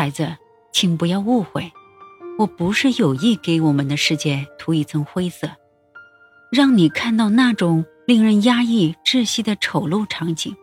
[0.00, 0.34] 孩子，
[0.72, 1.70] 请不要误会，
[2.38, 5.50] 我不是有意给我们的世界涂一层灰色，
[6.50, 10.56] 让你看到那种令人压抑、窒息的丑陋场景。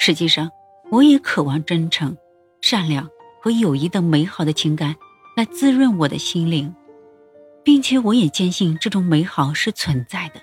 [0.00, 0.50] 实际上，
[0.90, 2.16] 我也渴望真诚、
[2.60, 3.08] 善良
[3.40, 4.96] 和友谊的美好的情感
[5.36, 6.74] 来滋润我的心灵，
[7.62, 10.40] 并且我也坚信这种美好是存在的。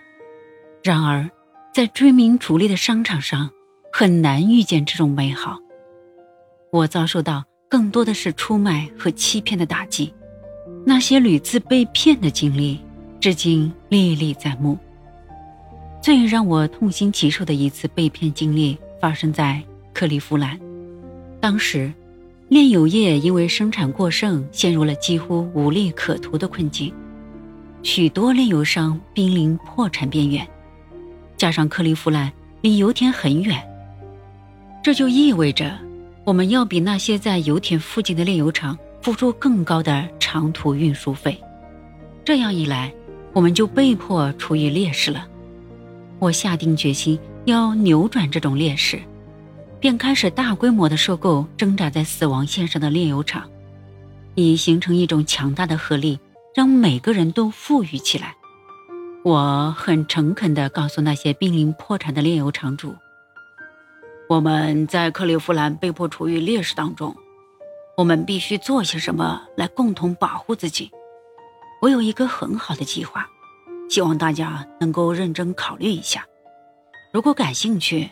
[0.81, 1.29] 然而，
[1.73, 3.49] 在追名逐利的商场上，
[3.91, 5.57] 很难遇见这种美好。
[6.71, 10.13] 我遭受到更多的是出卖和欺骗的打击，
[10.85, 12.79] 那些屡次被骗的经历，
[13.19, 14.77] 至今历历在目。
[16.01, 19.61] 最让我痛心疾首的一次被骗经历，发生在
[19.93, 20.57] 克利夫兰。
[21.41, 21.91] 当时，
[22.47, 26.93] 炼油业因为生产过剩，陷入了几乎无利可图的困境，
[27.83, 30.47] 许多炼油商濒临破产边缘。
[31.35, 33.61] 加上克利夫兰离油田很远，
[34.81, 35.77] 这就意味着
[36.27, 41.41] 我们要比那些在油田附近的炼油厂付出更高的长途运输费。
[42.25, 42.93] 这样一来，
[43.31, 45.25] 我们就被迫处于劣势了。
[46.19, 48.99] 我下定决心要扭转这种劣势，
[49.79, 53.49] 便开始大规模的收购挣扎在死亡线上的炼油厂，
[54.35, 56.19] 以形成一种强大的合力，
[56.53, 58.35] 让每个人都富裕起来。
[59.23, 62.93] 我很诚恳地告诉那些濒临破产的炼油厂主
[64.29, 67.15] ：“我们在克利夫兰被迫处于劣势当中，
[67.95, 70.91] 我们必须做些什么来共同保护自己。
[71.81, 73.25] 我有一个很好的计划，
[73.89, 76.25] 希望大家能够认真考虑一下。
[77.13, 78.09] 如果感兴趣，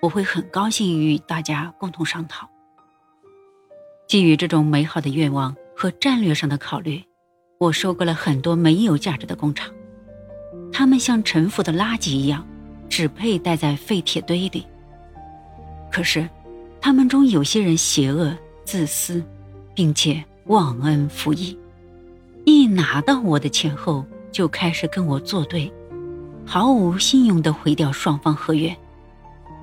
[0.00, 2.48] 我会很高兴与大家共同商讨。”
[4.08, 7.04] 基于这种美好的愿望和战略上的考虑，
[7.58, 9.70] 我收购了很多没有价值的工厂。
[10.72, 12.46] 他们像沉浮的垃圾一样，
[12.88, 14.66] 只配待在废铁堆里。
[15.92, 16.26] 可是，
[16.80, 19.22] 他们中有些人邪恶、自私，
[19.74, 21.56] 并且忘恩负义，
[22.46, 25.70] 一拿到我的钱后就开始跟我作对，
[26.46, 28.74] 毫无信用地毁掉双方合约。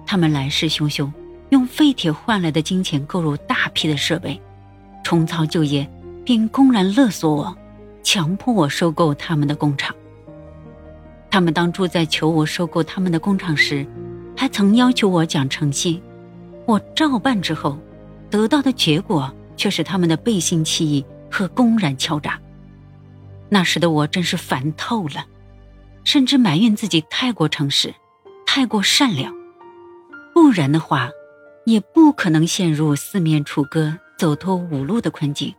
[0.06, 1.12] 他们来势汹汹，
[1.50, 4.40] 用废铁换来的金钱购入大批的设备，
[5.04, 5.90] 重操旧业，
[6.24, 7.58] 并公然勒索我，
[8.04, 9.96] 强迫我收购他们的工厂。
[11.32, 13.86] 他们当初在求我收购他们的工厂时，
[14.38, 16.00] 还曾要求我讲诚信。
[16.70, 17.80] 我照办之后，
[18.30, 22.40] 得到的结果却是他们的背信弃义和公然敲诈。
[23.50, 25.26] 那时的我真是烦透了，
[26.04, 27.92] 甚至埋怨自己太过诚实，
[28.46, 29.34] 太过善良。
[30.32, 31.10] 不然的话，
[31.66, 35.56] 也不可能陷入四面楚歌、走投无路的困境。